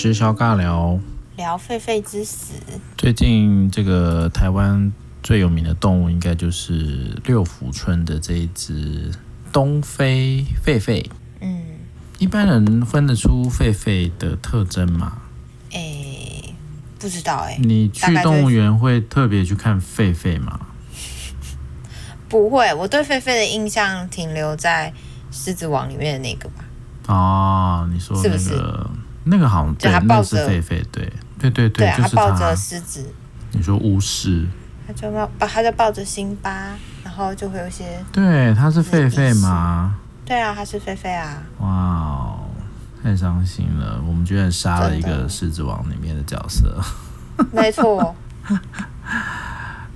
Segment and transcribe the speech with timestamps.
[0.00, 0.98] 吃小尬聊，
[1.36, 2.54] 聊狒狒之死。
[2.96, 4.90] 最近这个台湾
[5.22, 9.12] 最有名的动物，应该就是六福村的这一只
[9.52, 11.04] 东非狒狒。
[11.42, 11.62] 嗯，
[12.18, 15.18] 一般人分得出狒狒的特征吗？
[15.72, 16.54] 诶、欸，
[16.98, 17.58] 不知道诶、欸。
[17.62, 20.60] 你去动物园会特别去看狒狒吗？
[22.26, 24.94] 不会，我对狒狒的印象停留在
[25.36, 26.64] 《狮子王》里面的那个吧。
[27.06, 28.90] 哦，你说那个。
[29.24, 32.26] 那个好像对，那是狒狒，对对对对，就是他。
[32.26, 33.12] 他抱着狮子。
[33.52, 34.46] 你说巫师？
[34.86, 36.50] 他就抱，他就抱着辛巴，
[37.04, 38.02] 然后就会有些。
[38.12, 39.96] 对，他是狒狒吗？
[40.24, 41.42] 对啊，他是狒狒啊。
[41.58, 42.40] 哇哦，
[43.02, 44.00] 太伤心了！
[44.06, 46.80] 我们居然杀了一个狮子王里面的角色。
[47.52, 48.14] 没错。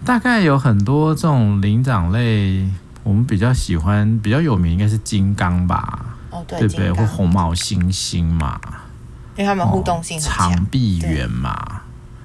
[0.05, 2.69] 大概有很多这种灵长类，
[3.03, 6.17] 我们比较喜欢、比较有名，应该是金刚吧？
[6.31, 6.93] 哦，对，对不对？
[6.93, 8.61] 或红毛猩猩嘛。
[9.37, 11.83] 因为他们互动性长臂猿嘛，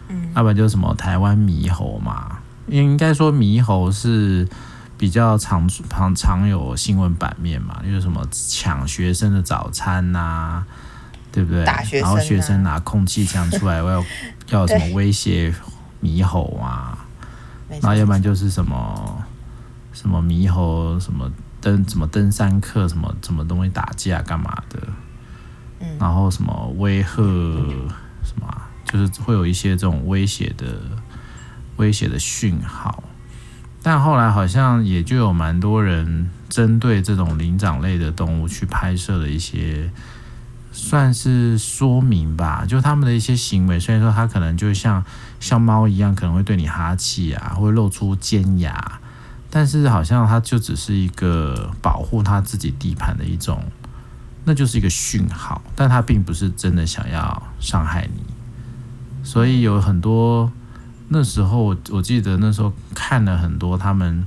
[0.08, 2.38] 嗯，要不然就是什么台湾猕猴嘛。
[2.68, 4.48] 应该说猕猴是
[4.96, 10.68] 比较常常常有新闻版面嘛，就是什么抢学生的早餐呐、啊，
[11.32, 11.66] 对不对？
[11.66, 14.06] 打学生、啊、然后学生拿空气枪出来，要
[14.50, 15.52] 要什么威胁
[16.04, 16.98] 猕猴啊？
[17.70, 19.24] 然后要不然就是什么
[19.94, 24.80] 什么猕猴什么登什么登山客什么什么东西打架干嘛的？
[26.00, 27.16] 然后什么威吓
[28.24, 30.66] 什么、就是会有一些这种威胁的
[31.78, 33.04] 威胁的讯号，
[33.82, 39.90] 但后来好像也就有蛮多人针对这种灵长类的动物去拍摄了一些，
[40.72, 45.04] 算是说明吧，就他们的一些行为，虽然说它可能就像
[45.40, 49.00] 像猫一样，可能会对你哈气啊，会露出尖牙，
[49.50, 53.64] 但是好像它就只是一个保护它自己地盘的一种。
[54.46, 58.24] 那就是一个讯号，但他并不是真的想要伤害你，
[59.24, 60.52] 所以有很多
[61.10, 64.26] 那时候，我记得那时候看了很多，他们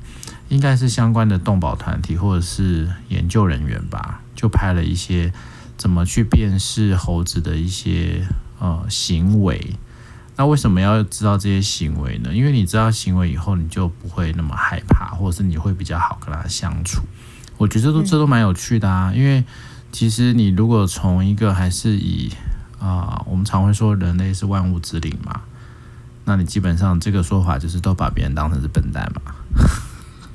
[0.49, 5.33] 应该是相关的动保团体或者是研究人员吧，就拍了一些
[5.77, 8.25] 怎么去辨识猴子的一些
[8.61, 9.75] 呃行为。
[10.37, 12.33] 那为什么要知道这些行为呢？
[12.33, 17.03] 因为你知道行为以后，你就不会那么害怕，或者是你会比较好跟他相处。
[17.57, 19.43] 我觉得这都这都蛮有趣的啊，因为。
[19.93, 22.33] 其实，你如果从一个还是以
[22.81, 25.43] 啊、呃，我们常会说人类是万物之灵嘛，
[26.25, 29.35] 那你基本上这个说法就是都把别人当成是笨蛋嘛。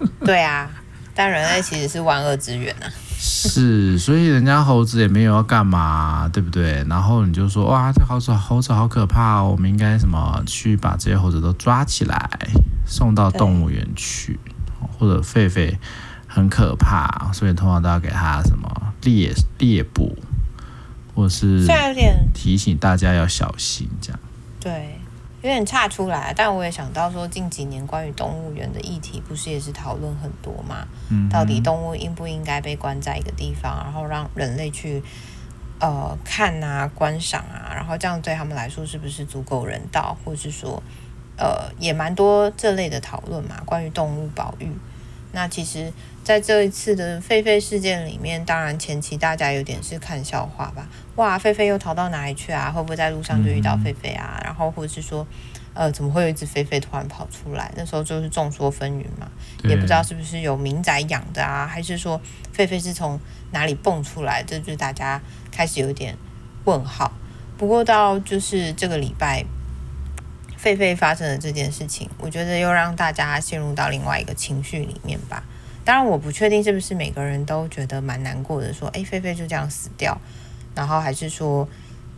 [0.24, 0.70] 对啊，
[1.16, 2.88] 但人类其实是万恶之源啊。
[3.20, 6.86] 是，所以人家猴子也没有要干嘛，对不对？
[6.88, 12.30] 然后你就说哇，这猴子猴子好可怕哦，我们应该什么去把这些猴子都抓起来，
[12.86, 14.40] 送到动物园去，
[15.00, 15.76] 或者狒狒
[16.28, 18.87] 很可怕，所以通常都要给它什么。
[19.02, 20.18] 猎猎捕，
[21.16, 21.66] 或是
[22.34, 24.20] 提醒大家要小心，这样。
[24.60, 25.00] 对，
[25.42, 30.88] 有点岔出来，但我也想到说，近几年关于动物园的议题，不是也是讨论很多嘛？
[31.10, 35.02] 嗯，到底动物应不应该被关在一个地方，然后让人类去
[35.80, 40.82] 呃看啊、观赏啊，然后这样对他们来说是不是足够人道，或是说
[41.38, 43.62] 呃也蛮多这类的讨论嘛？
[43.66, 44.70] 关于动物保育，
[45.32, 45.94] 那其实。
[46.28, 50.86] 在这一次的狒狒事件里面，当然前期大家有点是看笑话吧。
[51.16, 52.70] 哇，狒狒又逃到哪里去啊？
[52.70, 54.38] 会不会在路上就遇到狒狒啊？
[54.44, 55.26] 然后或者是说，
[55.74, 57.72] 呃，怎么会有一只狒狒突然跑出来？
[57.78, 59.32] 那时候就是众说纷纭嘛，
[59.64, 62.20] 也不知道是不是有民宅养的啊，还是说
[62.54, 63.18] 狒狒是从
[63.52, 64.44] 哪里蹦出来？
[64.44, 66.14] 这就是大家开始有点
[66.66, 67.10] 问号。
[67.58, 69.46] 不过到就是这个礼拜，
[70.62, 75.46] 狒狒发生的这件事情，我觉得又让大家陷入到另外一个情绪里面吧。
[75.88, 80.20] 当然，我不确定是不是每个人都觉得蛮难过的，说，哎，菲菲就这样死掉，
[80.76, 81.66] 然后还是说，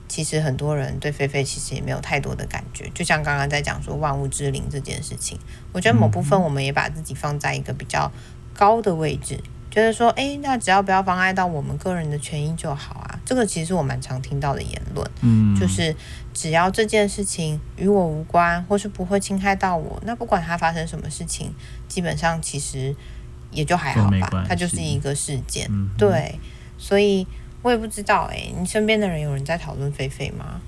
[0.07, 2.89] 其实很多人对菲菲其实也没有太多的感觉。
[2.95, 5.37] 就像刚刚在讲说万物之灵这件事情，
[5.71, 8.11] 我觉得某部分我们也把自己放在一个比较
[8.55, 9.39] 高的位置，
[9.69, 13.19] 觉得说，哎，那只要不要妨碍到我们个人的权益就好啊。
[13.23, 15.95] 这个其实我蛮常听到的言论，嗯，就是
[16.33, 21.53] 只要这件事情与我无关，或是不会侵害到我，那不管它发生什么事情，
[21.87, 22.95] 基本上其实。
[23.51, 26.39] 也就还好吧，它就是一个事件，嗯、对，
[26.77, 27.25] 所以
[27.61, 30.61] 我也不知道哎、欸，你身边的人有人在讨论狒狒吗？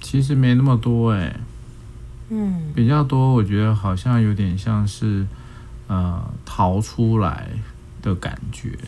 [0.00, 1.36] 其实没那么多哎、欸，
[2.30, 5.26] 嗯，比较多，我觉得好像有点像是
[5.88, 7.48] 呃逃出来
[8.00, 8.78] 的感觉，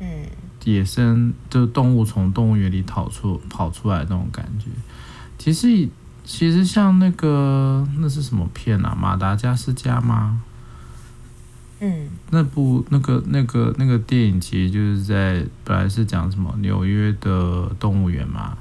[0.00, 0.24] 嗯，
[0.64, 4.66] 野生就动物从动物园里逃出跑出来的那种感觉。
[5.38, 5.88] 其实
[6.24, 8.94] 其实像那个那是什么片啊？
[8.94, 10.42] 马达加斯加吗？
[11.80, 18.56] 嗯，那部那个那个那个电影其实就是在本来是讲什么纽约的动物园嘛，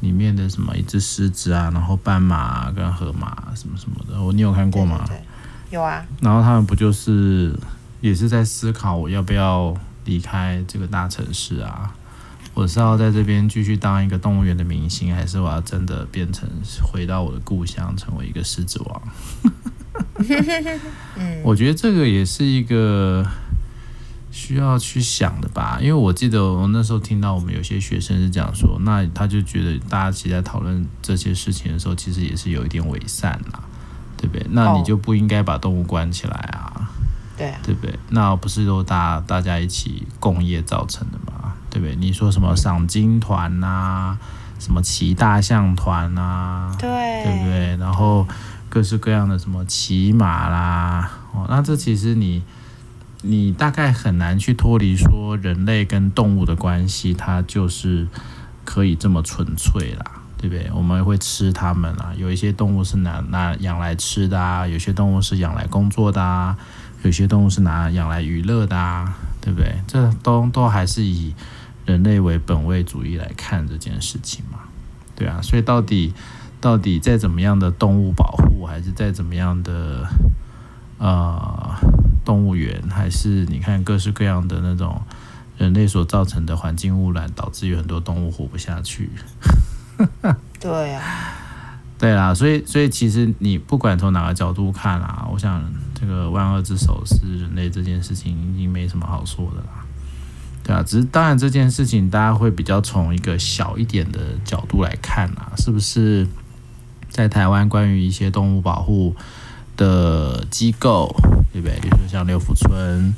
[0.00, 5.04] 里面的什么一只狮子啊，然后斑马、啊、跟河马、啊、什么什么的，我你有看过吗？
[5.06, 5.24] 对，对，对，
[5.70, 6.04] 有啊。
[6.20, 7.56] 然后他们不就是
[8.00, 9.72] 也是在思考我要不要
[10.04, 11.94] 离开这个大城市啊？
[12.52, 16.48] 我是要在这边继续当一个动物园的明星，还是我要真的变成
[16.82, 19.02] 回到我的故乡，成为一个狮子王？
[21.16, 23.26] 嗯， 我觉得这个也是一个。
[24.32, 33.60] 需要去想的吧，因为我记得我那时候听到我们有些学生是讲说，那他就觉得大家其实在讨论这些事情的时候，其实也是有一点伪善啦，
[34.16, 34.46] 对不对？
[34.50, 36.88] 那你就不应该把动物关起来啊，
[37.36, 37.98] 对，对不对？
[38.10, 41.96] 那不是都大大家一起共业造成的嘛，对不对？
[41.96, 44.16] 你说什么赏金团呐，
[44.60, 46.88] 什么骑大象团呐，对，
[47.24, 47.76] 对不对？
[47.78, 48.24] 然后
[48.70, 52.42] 各式各样的什么骑马啦，哦，那这其实你。
[53.22, 58.08] 你大概很难去脱离说人类跟动物的关系，它就是
[58.64, 60.70] 可以这么纯粹啦，对不对？
[60.72, 66.56] 我们会吃它们啊，有一些动物是拿拿养来吃的啊，有些动物是养来工作的啊，
[67.02, 69.70] 有些动物是拿养来娱乐的啊，对不对？
[69.86, 71.34] 这都都还是以
[71.84, 74.60] 人类为本位主义来看这件事情嘛，
[75.14, 76.14] 对啊，所以到底
[76.60, 80.06] 到底再怎么样的动物保护，还是再怎么样的
[80.98, 81.74] 呃。
[82.22, 85.00] 动物园还是你看各式各样的那种
[85.56, 89.10] 人类所造成的环境污染，导致有很多动物活不下去。
[90.60, 91.02] 对啊，
[91.98, 95.64] 对啊，所以所以其实你不管从哪个角度看啊，我想
[95.94, 99.84] 这个万恶之首是人类这件事情已经没什么好说的啦。
[100.62, 106.28] 对啊，只是当然这件事情大家会比较从一个小一点的角度来看啊，是不是
[107.10, 109.14] 在台湾关于一些动物保护
[109.76, 111.14] 的机构？
[111.52, 111.78] 对不对？
[111.80, 113.12] 比如说像六福村，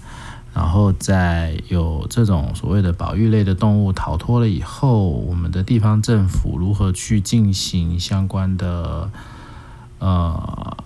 [0.54, 9.10] 然后在有这种所谓的保育类的动物逃脱了以后，我们的地方政府如何去进行相关的
[9.98, 10.76] 呃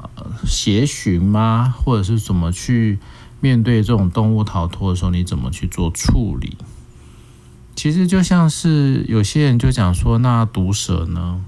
[0.45, 1.73] 协寻吗？
[1.79, 2.99] 或者是怎么去
[3.39, 6.57] 面对这种动物逃脱的时候，你怎么去做处理？
[7.77, 11.43] 其实就像是有些人就讲说，那毒蛇呢？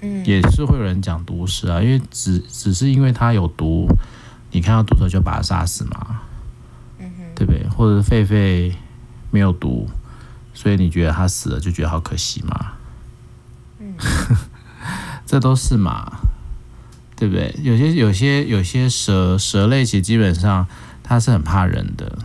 [0.00, 3.88] 嗯，也是会有人讲毒蛇啊，因为只只是因为它有毒。
[4.50, 6.20] 你看到毒蛇就把它杀死嘛，
[6.98, 7.68] 嗯哼，对不对？
[7.68, 8.72] 或者狒狒
[9.30, 9.86] 没有毒，
[10.54, 12.72] 所以你觉得它死了就觉得好可惜嘛？
[13.78, 13.92] 嗯，
[15.26, 16.20] 这都是嘛，
[17.14, 17.54] 对不对？
[17.62, 20.66] 有些有些有些蛇蛇类其实基本上
[21.02, 22.18] 它是很怕人的，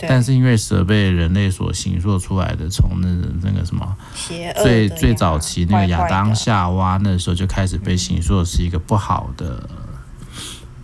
[0.00, 3.96] 但是因为蛇被人类所形塑出来的，从那个那个什么
[4.62, 9.68] 最最早期那个亚当夏娃那时候就开始被形塑是一个不好的。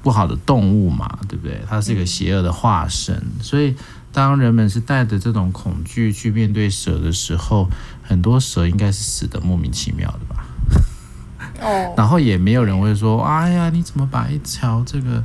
[0.03, 1.61] 不好的动物嘛，对不对？
[1.69, 3.77] 它是一个邪恶的化身，所以
[4.11, 7.69] 当人们是带着这种恐惧去面对蛇的时候，
[8.03, 10.47] 很多蛇应该是死的莫名其妙的吧？
[11.61, 15.23] 哦， 然后也没有人会说：“哎呀，你怎么把一条这个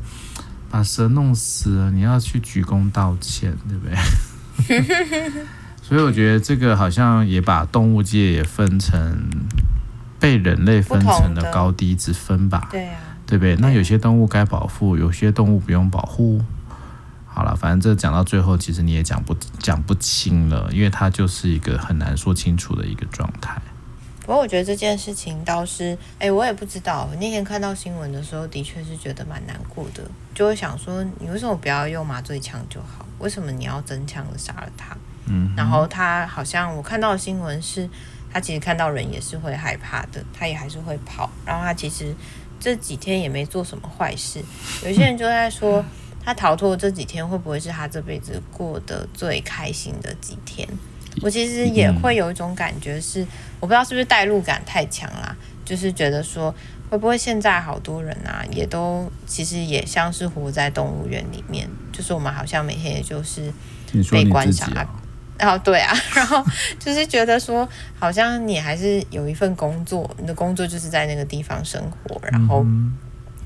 [0.75, 1.89] 把蛇弄死了？
[1.89, 3.95] 你要去鞠躬道歉，对不对？”
[5.81, 9.29] 所以我觉得这个好像也把动物界也分成
[10.19, 12.67] 被人类分成的高低之分吧？
[12.71, 12.91] 对呀。
[13.25, 13.55] 对不对？
[13.55, 16.41] 那有些动物该保护，有些动物不用保护。
[17.25, 23.61] 好了，反正这讲到最后，其实你也讲不讲不清了，因为它就是一个很难说清楚的一个状态。
[24.25, 27.07] 不过我觉得这件事情倒是，哎，我也不知道。
[27.19, 30.03] 那天看到新闻的时候，的确是觉得蛮难过的，
[30.33, 33.05] 就会想说，你为什么不要用麻醉枪就好？
[33.19, 34.97] 为什么你要真枪的杀了他？
[35.27, 35.53] 嗯。
[35.55, 37.87] 然后他好像我看到的新闻是，
[38.33, 41.29] 他其实看到人也是会害怕的，他也还是会跑。
[41.45, 42.15] 然后他其实。
[42.57, 44.43] 这几天也没做什么坏事，
[44.83, 45.85] 有些人就在说，
[46.23, 50.67] 他逃脱这几天会不会是他这辈子过得最开心的几天？
[51.21, 53.25] 我其实也会有一种感觉是，
[53.59, 56.53] 我不知道是不是代入感太强啦，就是觉得说，
[56.89, 63.51] 会不会现在好多人啊，也都其实也像是活在动物园里面，就是我们好像每天也就是
[64.11, 64.87] 被观察。
[65.37, 66.41] 然后对啊， 然后
[66.79, 67.67] 就是觉得说，
[67.99, 72.65] 好像你还是有一份工作，你的工作就是在那个地方生活，然后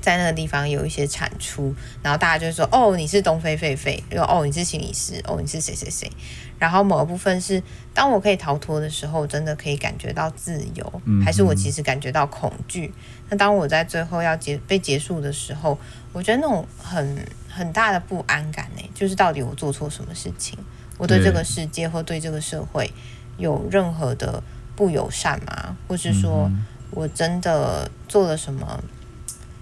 [0.00, 6.10] 在那个地方有一些产出，然后大家就说，哦，你是东非狒狒，又哦，你是心理师，哦，你是谁谁谁。
[6.58, 7.62] 然后某个部分是，
[7.94, 12.92] 当我可以逃脱的时候，真的可以感觉到自由，还是我其实感觉到恐惧？
[13.30, 15.78] 那当我在最后要结被结束的时候，
[16.12, 20.58] 我觉得那种很很大的不安感呢，就是到底我做错什么事情？
[20.98, 22.92] 我对这个世界或对这个社会
[23.38, 24.42] 有任何的
[24.76, 25.76] 不友善吗？
[25.88, 26.50] 或是说
[26.90, 28.84] 我真的做了什么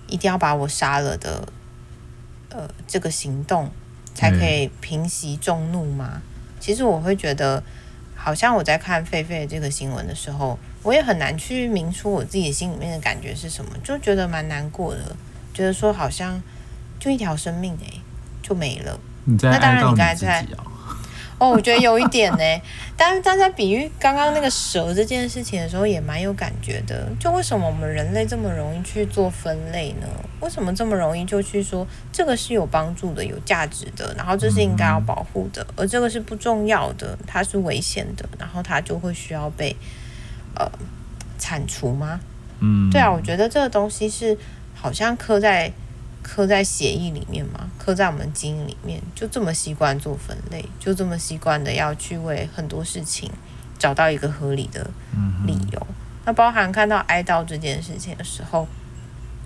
[0.08, 1.46] 一定要把我杀了的
[2.50, 3.70] 呃这个行动
[4.14, 6.20] 才可以平息众怒吗？
[6.58, 7.62] 其实我会觉得，
[8.16, 15.16] 好像我在看狒狒这个新闻的时候，我也很难去明说我自己心里面的感觉是什么，就觉得蛮难过的，
[15.54, 16.42] 觉得说好像
[16.98, 18.00] 就一条生命哎、欸，
[18.42, 18.98] 就没了。
[19.24, 20.46] 那当然，你刚才在。
[21.38, 22.62] 哦，我觉得有一点呢，
[22.97, 27.09] 但是但在比喻刚刚那个蛇这件事情的时候，也蛮有感觉的。
[27.21, 30.09] 就为什么我们人类这么容易去做分类呢？
[30.40, 39.76] 为什么这么容易就去说这个是有帮助的、有价值的，然后这是应该要保护的，而这个是不重要的，它是危险的，然后它就会需要被
[40.57, 40.68] 呃
[41.38, 42.18] 铲除吗？
[42.59, 44.37] 嗯，对啊，我觉得这个东西是
[44.75, 45.73] 好像刻在。
[46.30, 53.30] 刻在协议里面嘛，刻在我们基因里面，就这么习惯做分类，就这么习惯的要去为很多事情
[53.78, 54.90] 找到一个合理的
[55.47, 55.87] 理由。
[55.88, 55.94] 嗯、
[56.26, 58.68] 那包含看到哀悼这件事情的时候，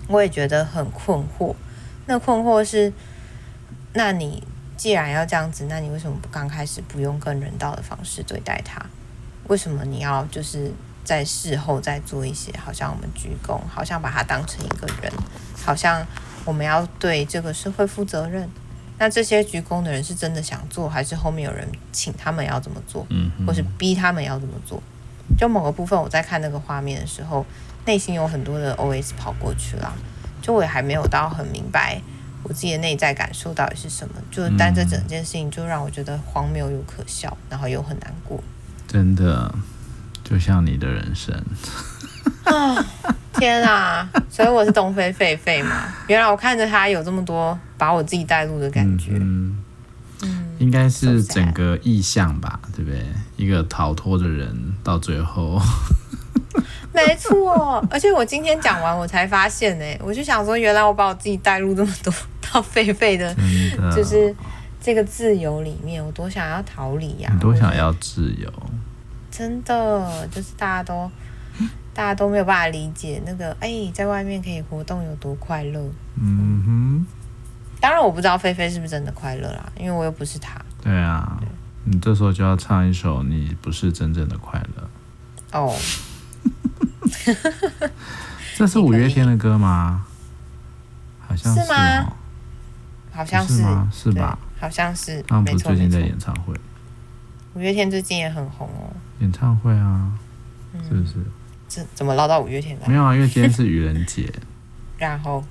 [0.09, 1.55] 我也觉得很困惑。
[2.05, 2.91] 那困惑是，
[3.93, 4.43] 那你
[4.75, 8.85] 既然要这样子，那你为什么不刚开始不用更人道的方式对待他？
[9.47, 10.73] 为什么你要就是
[11.05, 15.09] 在事后再做一些，好像我们鞠躬，好像把他当成一个人，
[15.65, 16.05] 好像。
[16.45, 18.49] 我们要对这个社会负责任。
[18.99, 24.81] 那这些鞠躬的人是真的想做，还是后面有人请他们要怎么做，嗯，或是逼他们要怎么做？
[25.37, 27.45] 就某个部分，我在看那个画面的时候，
[27.85, 29.93] 内心有很多的 OS 跑过去了。
[30.41, 32.01] 就我也还没有到很明白
[32.43, 34.15] 我自己的内在感受到底是什么。
[34.29, 38.41] 就但这整件事情就让我觉得荒谬又可笑，然后又很难过。
[38.87, 39.53] 真的，
[40.23, 41.43] 就像你的人生。
[42.45, 42.85] 啊！
[43.33, 44.09] 天啊！
[44.29, 45.85] 所以我是东非狒狒嘛？
[46.07, 49.11] 原来我看着他有这么多把我自己带入的感觉。
[49.13, 49.63] 嗯，
[50.21, 53.03] 嗯，应该是整个意象吧，对不对？
[53.37, 55.59] 一个逃脱的人到最后，
[56.93, 57.85] 没错。
[57.89, 62.13] 而且我今天讲完，我才发现呢，我就想说，原来我把我自己带入这么多
[62.51, 63.35] 到狒狒的，
[63.95, 64.33] 就是
[64.81, 67.35] 这个自由里面，我多想要逃离呀！
[67.39, 68.51] 多想要自由，
[69.31, 71.09] 真的就是大家都。
[71.93, 75.79] 大家都没有办法理解那个哎，在外面可以活动有多快乐。
[76.15, 77.05] 嗯哼，
[77.79, 80.59] 当然我不知道菲菲是不是真的快乐啦，因为我又不是他。
[80.81, 81.47] 对啊，对
[81.85, 84.89] 你这时候就要唱一首《你不是真正的快乐》
[85.59, 85.73] 哦。
[88.55, 90.05] 这是五月天的歌吗？
[91.19, 92.13] 好像是，是吗？
[93.11, 93.89] 好像是，是吗？
[93.93, 94.37] 是吧？
[94.59, 95.21] 好像是。
[95.27, 96.53] 他们不是最近在演唱会？
[97.53, 98.91] 五月天最近也很红哦。
[99.19, 100.11] 演唱会啊，
[100.87, 101.13] 是不是？
[101.17, 101.25] 嗯
[101.93, 102.87] 怎么捞到五月天来？
[102.87, 104.31] 没有啊，因为今天是愚人节。
[104.97, 105.43] 然后，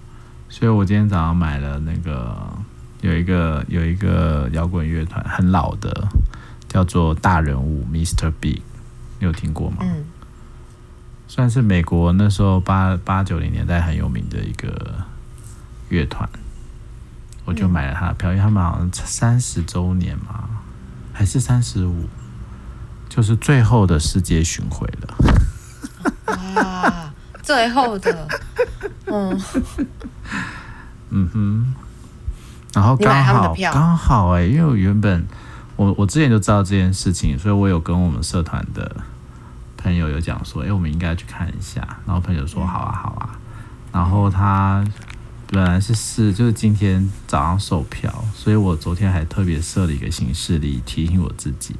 [0.49, 2.37] 所以我今天早上买了那个
[3.00, 6.09] 有一个有一个摇滚乐团，很老的，
[6.69, 8.33] 叫做大人物 Mr.
[8.41, 8.62] Big，
[9.19, 9.79] 你有听过吗？
[9.81, 10.05] 嗯。
[11.29, 15.02] 算是美国那时候八八九零年代很有名的一个
[15.88, 16.29] 乐团，
[17.47, 20.49] 我就买了他的票，因为他们好像三十周年嘛，
[21.11, 22.07] 还是三十五，
[23.09, 25.14] 就是最后的世界巡回了。
[26.55, 27.12] 哇，
[27.43, 28.29] 最后的，
[29.07, 29.41] 嗯，
[31.11, 31.75] 嗯哼，
[32.73, 35.27] 然后刚好刚好哎、欸，因为我原本
[35.77, 38.97] 我我之前就知道这件事情，所以我有跟我们社团的
[39.77, 41.81] 朋友有讲说，哎、欸，我们应该去看一下。
[42.07, 43.39] 然后朋友说好啊好啊，
[43.93, 44.85] 然后他
[45.49, 51.77] 本来是是就是今天早上售票，所以我昨天还特别设了一个行事历提醒我自己。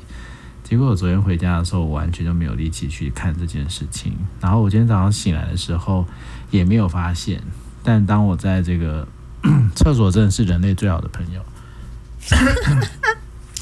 [0.73, 4.17] 结果我昨天回家的时候，我完全就没有力气去看这件事情。
[4.41, 6.07] 然后我今天早上醒来的时候，
[6.51, 7.43] 也没有发现。
[7.83, 9.07] 但当我在这个
[9.77, 11.43] 厕所，真的是人类最好的朋友。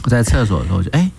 [0.05, 1.11] 我在厕所的时候就哎、欸、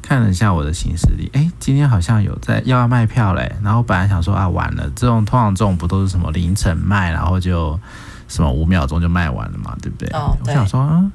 [0.00, 3.54] 看了一下我的行事历，哎、欸，今天好像有在要要卖票嘞。
[3.62, 7.78] 然后本来想说啊，完了，这种通常这种不都是什么凌晨卖，然后就
[8.28, 10.08] 什么五秒钟就卖完了嘛，对不对？
[10.14, 10.54] 哦、对。
[10.54, 11.12] 我想说嗯。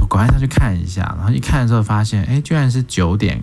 [0.00, 3.42] 我赶快上去看一下，然后一看的时候发现，哎，居然是九点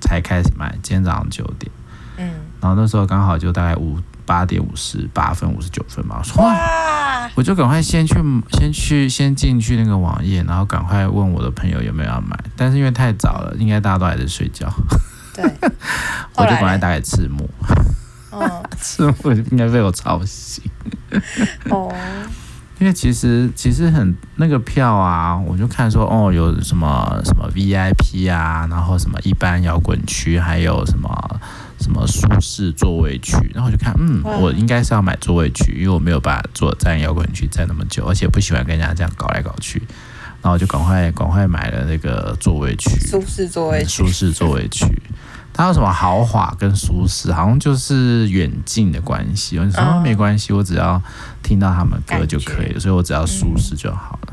[0.00, 1.70] 才开始卖，今天早上九点。
[2.16, 2.30] 嗯，
[2.60, 8.14] 然后那时候刚好就大概五八点五十八分、五十九分嘛，我说哇，我就赶快先去、
[8.52, 14.72] 先去、先进去那个网页，然后赶快问我的朋友有没有要买，但是因为太早了，应该大家都还在睡觉。
[15.34, 15.44] 对，
[16.36, 17.48] 我就赶快打给赤木。
[18.30, 20.64] 哦， 赤木应该被我吵醒。
[21.70, 21.94] 哦。
[22.82, 31.40] 因为其实其实很那个票啊，我就看说哦，有什么什么 VIP 啊，然后什么一般摇滚区，还有什么
[31.78, 39.80] 什么舒适座位区，然后我就看，嗯，我应该是要买座位区，因为我没有办法坐站摇滚区站那么久，而且不喜欢跟人家这样搞来搞去，
[40.42, 44.84] 然后我就赶快赶快买了那个座位区，舒适座位区，舒适座位区。
[45.52, 47.32] 它有什么豪华跟舒适？
[47.32, 49.58] 好像就是远近的关系。
[49.58, 51.00] 我说没关系，我只要
[51.42, 54.32] 听到他们歌就可以了，所以我只要舒适就好了。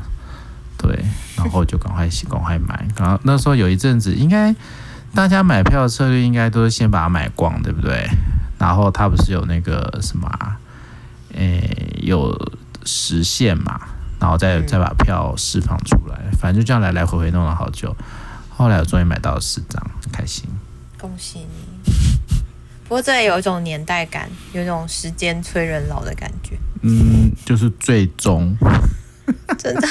[0.78, 1.04] 对，
[1.36, 2.88] 然后就赶快洗，赶快买。
[2.96, 4.54] 然后那时候有一阵子，应该
[5.14, 8.08] 大家买票的策略应该都是先把它买光，对不对？
[8.58, 10.56] 然后他不是有那个什么、啊，
[11.34, 12.34] 诶、欸，有
[12.84, 13.80] 实现嘛，
[14.18, 17.96] 然后再再把票释放出来，嗯、反正就这样来来回回弄了好久，
[18.50, 20.46] 后来我终于买到了四张，开心，
[21.00, 21.90] 恭喜你。
[22.84, 26.58] 不过这也有一种年代感，有一种时间催人老的感觉。
[26.82, 28.56] 嗯，就是最终，
[29.56, 29.88] 真的，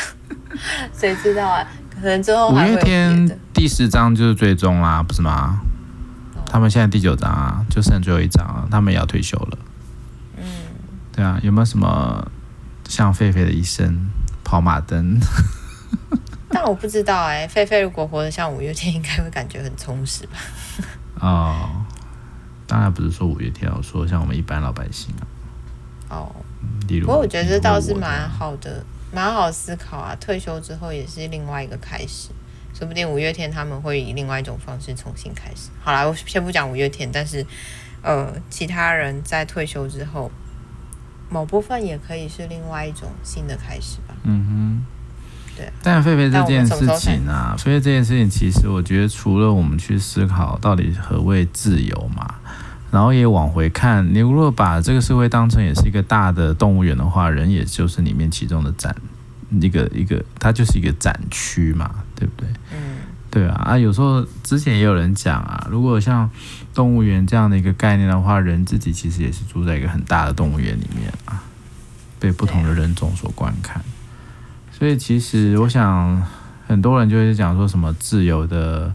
[0.94, 1.66] 谁知道啊？
[1.96, 5.62] 可能之后五月天第十章就是最终啦，不是吗？
[6.36, 9.58] 哦、他们现在第九章啊，就剩最后一章了，他们也要退休了。
[10.38, 10.44] 嗯，
[11.14, 12.30] 对啊，有没有什么
[12.88, 14.10] 像狒狒的一生
[14.44, 15.20] 跑马灯？
[16.50, 20.38] 但我不知道哎、欸，狒狒如果活得像五月天，应该会感觉很充实吧？
[21.20, 21.70] 哦，
[22.68, 25.24] 当然不是说五月天，我说像我们一般老百姓啊。
[26.10, 26.36] 哦，
[26.88, 28.84] 例如，不过我觉得这倒是蛮好的。
[29.12, 32.30] 蛮好思考啊，退休之后也是另外一个开始，
[32.76, 35.72] 说不定五月天他们会以另外一种方式重新开始。
[35.82, 37.44] 好啦，我先不讲五月天，但是
[38.04, 40.32] 呃，其他人在退休之后，
[41.28, 44.14] 某部分也可以是另外一种新的开始吧。
[44.26, 44.99] 嗯哼，对。
[45.82, 52.36] 但狒狒这件事情啊，狒狒这件事情，其实我觉得除了我们去思考到底何谓自由嘛。
[52.92, 58.96] 然后也往回看，你如果把这个社会当成也是一个大的动物园的话，人也就是里面其中的展
[59.62, 62.50] 一个一个，它就是一个展区嘛，对不对？
[62.74, 62.98] 嗯，
[63.30, 66.28] 对啊啊，有时候之前也有人讲啊，如果像
[66.74, 71.44] 动物园这样的一个概念的话，人自己其实也是住在一个很大的动物园里面啊，
[72.20, 73.80] 被不同的人种所观看。
[74.80, 76.26] 所以其实我想，
[76.68, 78.92] 很多人就会讲说什么自由的。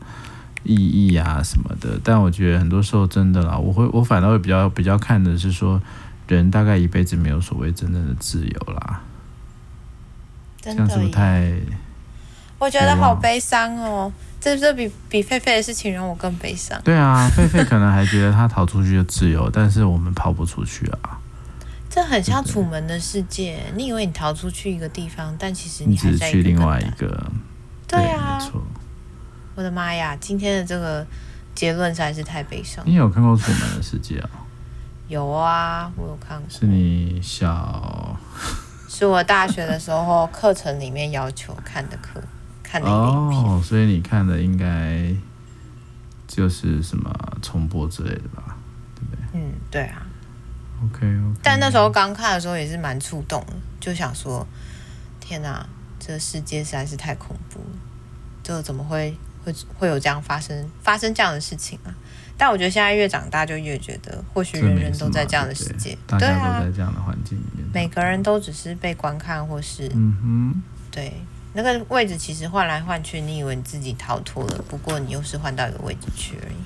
[0.67, 5.79] 意义啊什么的，但我觉得很多时候真的啦，我会我反倒会比较比较看的是说，
[6.27, 9.03] 人大概一辈子没有所谓真正的自由啦。
[10.63, 11.53] 真的这样是不是太？
[12.59, 14.11] 我觉得好悲伤哦，
[14.41, 16.81] 这这比比狒狒的事情让我更悲伤。
[16.83, 21.21] 对啊，狒狒可能还觉得他逃出去就自由，但是我们跑不出去啊。
[21.95, 27.31] 这很像楚门的世界，你以为你逃出去一个地方，但其实你还在去另外一个。
[27.87, 28.37] 对啊。
[28.37, 28.61] 没错。
[29.55, 30.17] 我的妈呀！
[30.21, 31.07] 今天的这个
[31.55, 32.85] 结论实在是太悲伤。
[32.85, 34.31] 你有看过《楚门的世界》啊？
[35.07, 36.51] 有啊，我有看过。
[36.51, 38.19] 是你小？
[38.91, 42.21] 是我大学的时候课程里面要求看的课，
[42.65, 45.15] 看的哦，所以你看的应该
[46.27, 48.57] 就是什么重播之类的吧？
[48.97, 49.41] 对不对？
[49.41, 50.05] 嗯，对啊。
[50.87, 51.41] OK OK。
[51.43, 54.47] 但那时候刚看的时候也是蛮触动的，就想说：
[55.21, 55.67] 天哪，
[55.99, 57.77] 这个世界实在是太恐怖了，
[58.43, 59.17] 这怎么会？
[59.45, 61.93] 会会有这样发生发生这样的事情啊！
[62.39, 71.13] 但我觉得现在越长大就越觉得，或许人人都在这样的世界，对，大家都在这样的环境里面，每个人都只是被观看，或是嗯哼，对，
[71.53, 76.57] 那个位置其实换来换去，你以为你自己逃脱了，不过你又是换到一个位置去而已。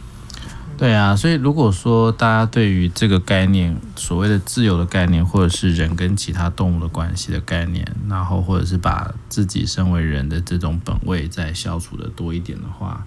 [0.79, 13.05] 对啊，所以如果说大家对于这个概念，所谓的自由的概念，或者是人跟其他动物的关系的概念，然后或者是把自己身为人的这种本位再消除的多一点的话，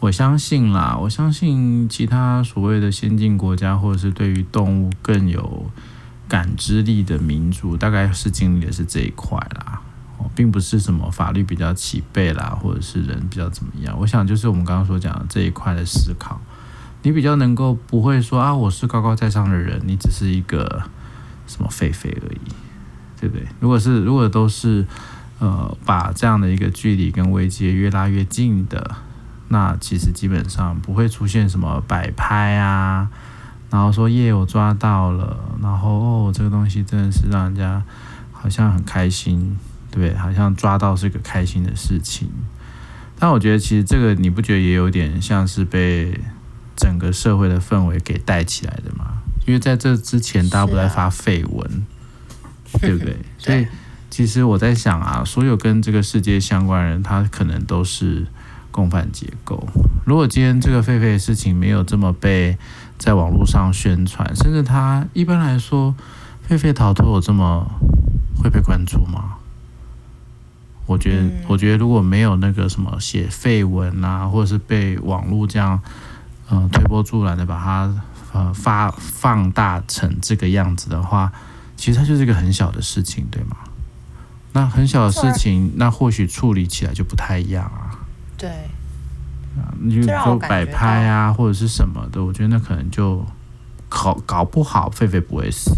[0.00, 5.70] 我相信啦，我相信其他所谓的先进国家，或者是对于动物更有
[6.28, 9.80] 感知力的民族，大概是经历的是这一块啦，
[10.34, 13.98] 并不是什么法律比较齐备啦，或者是人比较怎么样。
[13.98, 16.38] 我想就是我们刚刚所讲的这一块的思考。
[17.02, 20.82] 你比较能够不会说啊，我是高高在上的人，你只是一个
[21.46, 22.52] 什么狒狒而已，
[23.20, 23.46] 对不对？
[23.60, 24.84] 如果是如果都是
[25.38, 28.96] 呃把这样的一个距离跟危机越拉越近的，
[29.46, 33.08] 那其实基本上不会出现什么摆拍啊，
[33.70, 37.80] 然后说耶我抓到了，然后哦这个东西真的是让人家
[38.32, 39.56] 好像很开心，
[39.92, 40.18] 对不对？
[40.18, 42.28] 好像抓到是个开心的事情。
[43.16, 46.20] 但我觉得其实这个你不觉得也有点像是被。
[46.78, 51.66] 整个社会的氛围给带起来的嘛，因为在这之前大家不在发绯闻，
[52.72, 53.16] 啊、对不对？
[53.36, 53.66] 所以
[54.08, 58.26] 其实我在想啊，所有跟这个世界相关的人，他可能都是
[58.70, 59.68] 共犯结构。
[60.06, 62.56] 如果今天这个狒狒的事情没有这么被
[62.96, 65.94] 在网络上宣传，甚至他一般来说，
[66.48, 67.66] 狒狒逃脱有这么
[68.40, 69.34] 会被关注吗？
[70.86, 75.82] 我觉得，嗯、我觉得如果没有那个什么写绯闻啊，或者是被网络这样。
[76.50, 81.32] 嗯、呃，推波助澜的把它呃发放大成这个样子的话，
[81.76, 83.56] 其实它就是一个很小的事情，对吗？
[84.52, 88.00] 那很小的事情，那或许处理起来就不太一样啊。
[88.36, 88.48] 对。
[89.56, 93.24] 啊，你就说摆拍啊，或者是什么的，我觉得那可能就
[93.88, 95.72] 搞搞不好，狒狒不会死，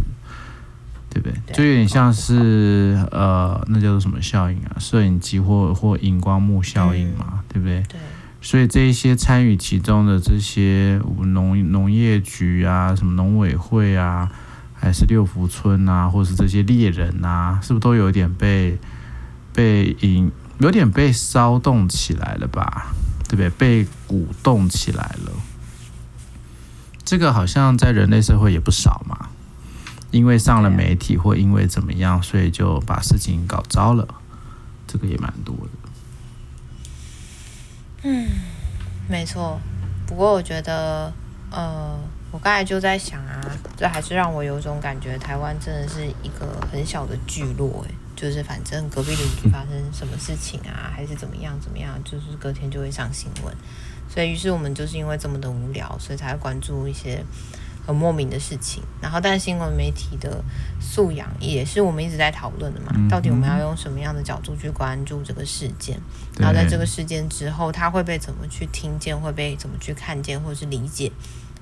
[1.09, 1.33] 对不对？
[1.46, 4.76] 对就有点像是呃，那叫做什么效应啊？
[4.78, 7.83] 摄影机或或荧光幕效应嘛，嗯、对不对？
[7.88, 7.98] 对。
[8.42, 14.31] 所以这一些参与其中的这些农农业局啊，什么农委会啊，
[14.74, 18.79] 还是六福村啊，或是这些猎人啊，是不是都有点被
[19.53, 22.92] 被引，有点被骚动起来了吧？
[23.29, 23.50] 对不对？
[23.50, 25.33] 被鼓动起来了。
[27.05, 29.29] 这个好像在人类社会也不少嘛，
[30.11, 34.09] 因为上了媒体或因为怎么样，所以就把事情搞糟了。
[34.87, 35.90] 这个也蛮多的。
[38.02, 38.28] 嗯，
[39.08, 39.60] 没错。
[40.06, 41.12] 不过我觉得，
[41.50, 41.98] 呃，
[42.30, 43.40] 我刚才就在想啊，
[43.76, 53.54] 这还是让我有种感觉，台湾真的是一个很小的聚落，诶，就是反正隔壁邻居发生什么事情啊，还是怎么样怎么样，就是隔天就会上新闻。
[54.08, 57.24] 所以，于是我们就是因为这么的无聊，所以才会关注一些。
[57.86, 60.42] 很莫名的事情，然后但新闻媒体的
[60.80, 62.92] 素养也是我们一直在讨论的嘛。
[63.10, 66.00] 到底我们要用什么样的角度去关注这个事件？
[66.38, 69.18] 然后在这个事件之后，他会被怎么去听见？
[69.18, 71.10] 会被怎么去看见，或者是理解？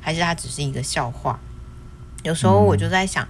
[0.00, 1.38] 还是它只是一个笑话？
[2.24, 3.26] 有时候我就在想，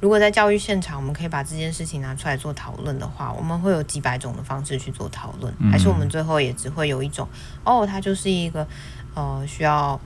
[0.00, 7.26] 如果在教育现场，我们可以把这件事情拿出来做讨论的话，我们会有几百种的方式去做讨论，还是我们最后也只会有一种？
[7.64, 8.66] 哦，它就是一个
[9.14, 10.00] 呃需要。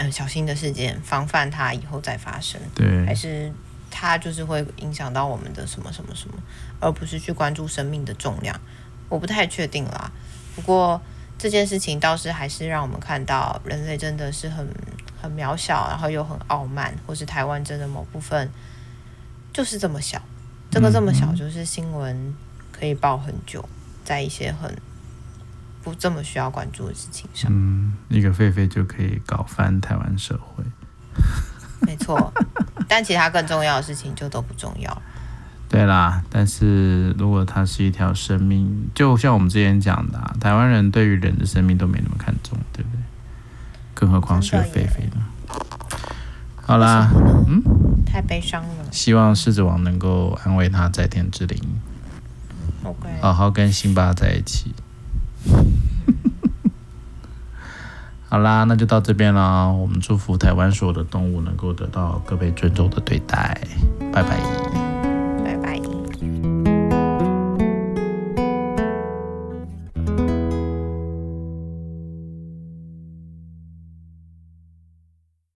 [0.00, 2.60] 嗯，小心的事件，防范它以后再发生。
[2.72, 3.52] 对，还是
[3.90, 6.34] 它就是会影响到我们的什么什么什么，
[6.78, 8.58] 而不是去关注生命的重量。
[9.08, 10.12] 我不太确定啦。
[10.54, 11.00] 不过
[11.36, 14.64] 这件事情倒是还是让我们看到，人类真的是很
[15.20, 18.48] 很渺小，然后又很傲慢，或是台湾真的某部分
[19.52, 20.22] 就是这么小。
[20.70, 22.36] 这个这么小，就是新闻
[22.70, 23.68] 可以报很久，
[24.04, 24.72] 在一些很。
[25.88, 30.62] 不这么需要关注的事情上，嗯，一个狒狒就可以搞翻台湾社会，
[31.86, 32.32] 没错。
[32.86, 35.02] 但其他更重要的事情就都不重要。
[35.68, 43.00] 对啦，但是如果它是一条生命，就像我们之前讲的啊，台湾人对于人的生命都没那么看重，对不对？
[43.94, 45.26] 更何况是个狒狒呢？
[46.62, 47.10] 好啦，
[47.46, 47.62] 嗯，
[48.06, 48.84] 太悲伤了。
[48.90, 51.58] 希望狮子王能够安慰他在天之灵
[52.84, 54.74] ，OK，好好跟辛巴在一起。
[58.30, 59.72] 好啦，那就到这边了。
[59.72, 63.58] 我们祝福台湾所有的动物能够得到各位尊重的对待。
[64.12, 64.67] 拜拜。